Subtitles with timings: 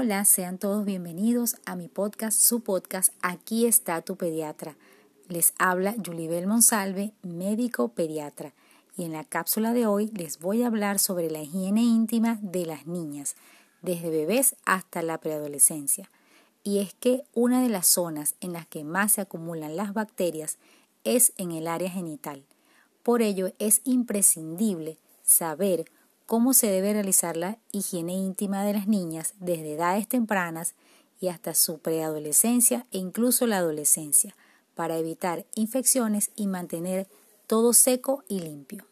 [0.00, 4.76] Hola, sean todos bienvenidos a mi podcast, su podcast, Aquí está tu pediatra.
[5.26, 8.54] Les habla Yulibel Monsalve, médico pediatra,
[8.96, 12.64] y en la cápsula de hoy les voy a hablar sobre la higiene íntima de
[12.64, 13.34] las niñas,
[13.82, 16.08] desde bebés hasta la preadolescencia.
[16.62, 20.58] Y es que una de las zonas en las que más se acumulan las bacterias
[21.02, 22.44] es en el área genital.
[23.02, 25.86] Por ello es imprescindible saber
[26.28, 30.74] cómo se debe realizar la higiene íntima de las niñas desde edades tempranas
[31.18, 34.36] y hasta su preadolescencia e incluso la adolescencia,
[34.74, 37.08] para evitar infecciones y mantener
[37.46, 38.84] todo seco y limpio.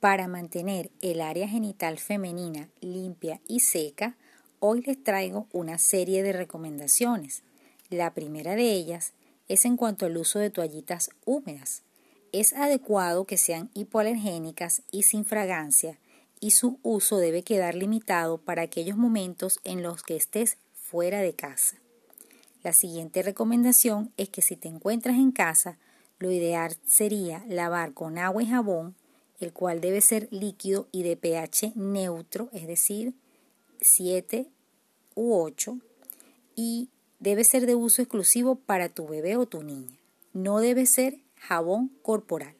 [0.00, 4.16] Para mantener el área genital femenina limpia y seca,
[4.58, 7.44] hoy les traigo una serie de recomendaciones.
[7.90, 9.12] La primera de ellas
[9.46, 11.84] es en cuanto al uso de toallitas húmedas.
[12.32, 15.98] Es adecuado que sean hipoalergénicas y sin fragancia
[16.40, 21.34] y su uso debe quedar limitado para aquellos momentos en los que estés fuera de
[21.34, 21.76] casa.
[22.62, 25.78] La siguiente recomendación es que si te encuentras en casa,
[26.18, 28.94] lo ideal sería lavar con agua y jabón,
[29.38, 33.14] el cual debe ser líquido y de pH neutro, es decir,
[33.80, 34.46] 7
[35.14, 35.78] u 8,
[36.54, 39.96] y debe ser de uso exclusivo para tu bebé o tu niña.
[40.34, 42.54] No debe ser jabón corporal.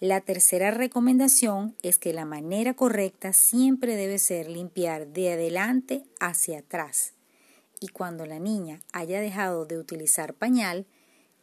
[0.00, 6.58] La tercera recomendación es que la manera correcta siempre debe ser limpiar de adelante hacia
[6.58, 7.14] atrás.
[7.80, 10.86] Y cuando la niña haya dejado de utilizar pañal,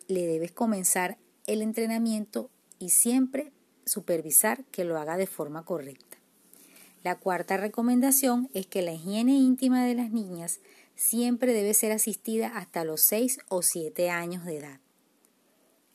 [0.08, 3.52] le debes comenzar el entrenamiento y siempre
[3.86, 6.18] supervisar que lo haga de forma correcta.
[7.04, 10.60] La cuarta recomendación es que la higiene íntima de las niñas
[10.96, 14.80] siempre debe ser asistida hasta los 6 o 7 años de edad.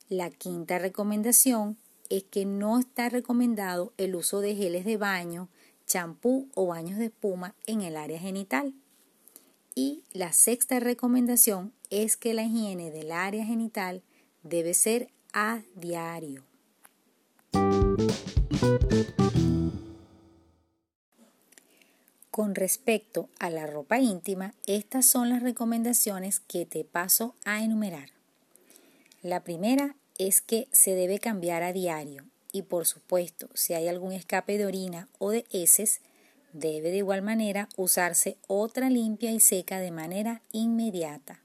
[0.09, 1.77] La quinta recomendación
[2.11, 5.48] es que no está recomendado el uso de geles de baño,
[5.85, 8.73] champú o baños de espuma en el área genital.
[9.75, 14.05] Y la sexta recomendación es que la higiene del área genital
[14.45, 16.45] debe ser a diario.
[22.30, 28.11] Con respecto a la ropa íntima, estas son las recomendaciones que te paso a enumerar.
[29.27, 34.13] La primera es que se debe cambiar a diario y por supuesto si hay algún
[34.13, 36.01] escape de orina o de heces,
[36.53, 41.41] debe de igual manera usarse otra limpia y seca de manera inmediata.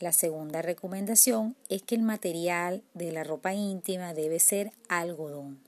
[0.00, 5.60] La segunda recomendación es que el material de la ropa íntima debe ser algodón,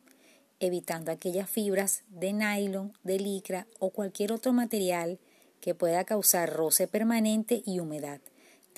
[0.60, 5.18] evitando aquellas fibras de nylon, de licra o cualquier otro material
[5.60, 8.20] que pueda causar roce permanente y humedad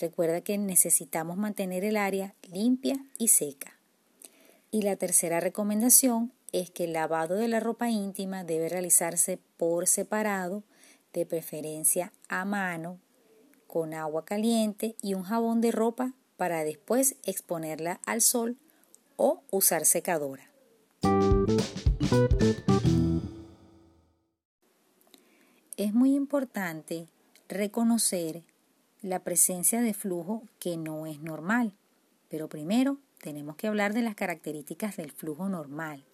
[0.00, 3.76] Recuerda que necesitamos mantener el área limpia y seca.
[4.70, 9.86] Y la tercera recomendación es que el lavado de la ropa íntima debe realizarse por
[9.86, 10.64] separado,
[11.12, 12.98] de preferencia a mano,
[13.66, 18.56] con agua caliente y un jabón de ropa para después exponerla al sol
[19.16, 20.50] o usar secadora.
[25.76, 27.06] Es muy importante
[27.48, 28.44] reconocer
[29.02, 31.72] la presencia de flujo que no es normal.
[32.28, 36.04] Pero primero tenemos que hablar de las características del flujo normal.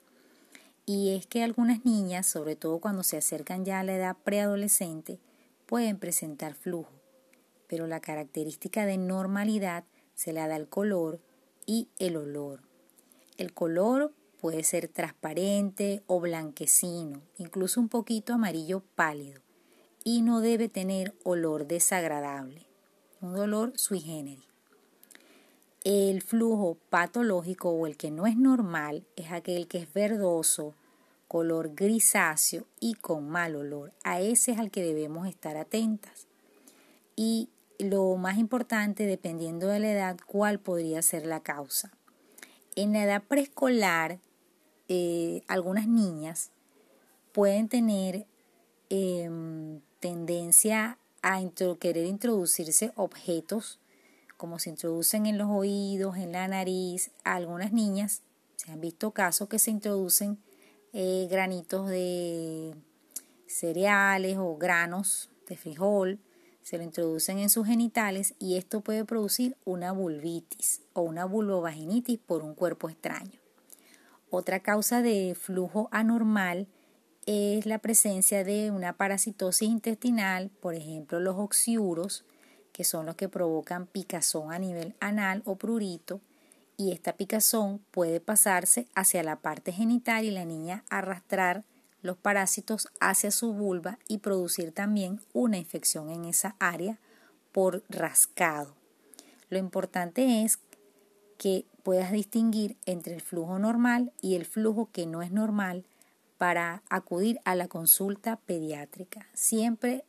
[0.85, 5.19] Y es que algunas niñas, sobre todo cuando se acercan ya a la edad preadolescente,
[5.67, 6.93] pueden presentar flujo.
[7.67, 11.21] Pero la característica de normalidad se la da el color
[11.67, 12.63] y el olor.
[13.37, 19.43] El color puede ser transparente o blanquecino, incluso un poquito amarillo pálido,
[20.05, 22.66] y no debe tener olor desagradable
[23.21, 24.47] un dolor sui generis.
[25.85, 30.75] El flujo patológico o el que no es normal es aquel que es verdoso,
[31.29, 33.93] color grisáceo y con mal olor.
[34.03, 36.27] A ese es al que debemos estar atentas.
[37.15, 41.93] Y lo más importante, dependiendo de la edad, cuál podría ser la causa.
[42.75, 44.19] En la edad preescolar,
[44.89, 46.51] eh, algunas niñas
[47.33, 48.27] pueden tener
[48.89, 51.41] em, tendencia a
[51.81, 53.79] querer introducirse objetos
[54.37, 57.11] como se introducen en los oídos, en la nariz.
[57.25, 58.23] Algunas niñas
[58.57, 60.39] se han visto casos que se introducen
[60.93, 62.75] eh, granitos de
[63.47, 66.19] cereales o granos de frijol,
[66.63, 72.19] se lo introducen en sus genitales y esto puede producir una vulvitis o una vulvovaginitis
[72.19, 73.39] por un cuerpo extraño.
[74.31, 76.67] Otra causa de flujo anormal
[77.27, 82.25] es la presencia de una parasitosis intestinal, por ejemplo los oxiuros,
[82.73, 86.21] que son los que provocan picazón a nivel anal o prurito,
[86.77, 91.65] y esta picazón puede pasarse hacia la parte genital y la niña arrastrar
[92.03, 96.99] los parásitos hacia su vulva y producir también una infección en esa área
[97.51, 98.75] por rascado.
[99.49, 100.59] Lo importante es
[101.39, 105.85] que puedas distinguir entre el flujo normal y el flujo que no es normal
[106.39, 109.27] para acudir a la consulta pediátrica.
[109.33, 110.05] Siempre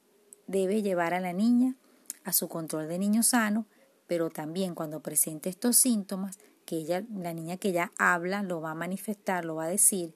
[0.48, 1.76] debe llevar a la niña
[2.24, 3.66] a su control de niño sano,
[4.08, 8.72] pero también cuando presente estos síntomas, que ella, la niña que ya habla lo va
[8.72, 10.14] a manifestar, lo va a decir,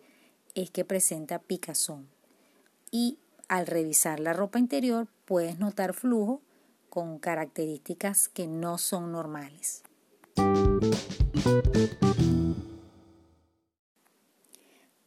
[0.53, 2.09] es que presenta picazón.
[2.91, 3.17] Y
[3.47, 6.41] al revisar la ropa interior puedes notar flujo
[6.89, 9.83] con características que no son normales.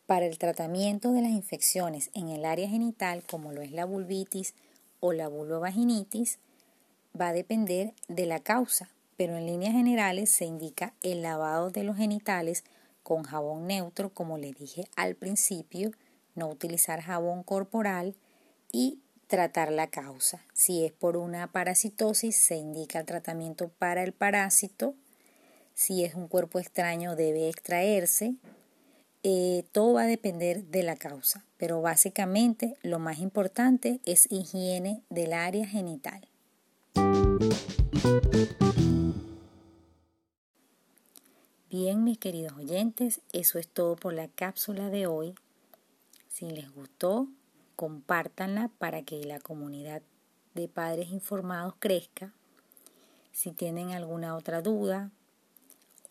[0.06, 4.54] Para el tratamiento de las infecciones en el área genital, como lo es la vulvitis
[5.00, 6.38] o la vulvovaginitis,
[7.18, 11.84] va a depender de la causa, pero en líneas generales se indica el lavado de
[11.84, 12.64] los genitales
[13.02, 15.92] con jabón neutro, como le dije al principio,
[16.34, 18.14] no utilizar jabón corporal
[18.72, 20.42] y tratar la causa.
[20.52, 24.94] Si es por una parasitosis, se indica el tratamiento para el parásito.
[25.74, 28.34] Si es un cuerpo extraño, debe extraerse.
[29.26, 35.02] Eh, todo va a depender de la causa, pero básicamente lo más importante es higiene
[35.08, 36.28] del área genital.
[41.70, 45.34] Bien, mis queridos oyentes, eso es todo por la cápsula de hoy.
[46.28, 47.26] Si les gustó,
[47.76, 50.02] compártanla para que la comunidad
[50.52, 52.30] de padres informados crezca.
[53.32, 55.10] Si tienen alguna otra duda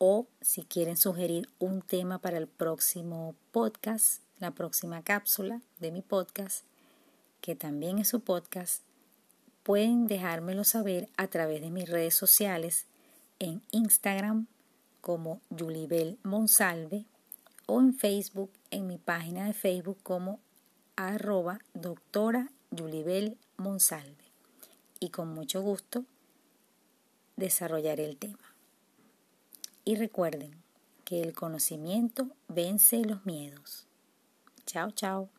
[0.06, 6.02] o si quieren sugerir un tema para el próximo podcast, la próxima cápsula de mi
[6.02, 6.66] podcast,
[7.40, 8.84] que también es su podcast,
[9.64, 12.86] pueden dejármelo saber a través de mis redes sociales
[13.40, 14.48] en Instagram
[15.00, 17.06] como Julibel Monsalve
[17.66, 20.42] o en Facebook en mi página de Facebook como
[20.98, 24.26] arroba doctora Yulibel Monsalve
[25.00, 26.04] y con mucho gusto
[27.38, 28.53] desarrollaré el tema.
[29.86, 30.64] Y recuerden
[31.04, 33.86] que el conocimiento vence los miedos.
[34.66, 35.30] Chao, chao.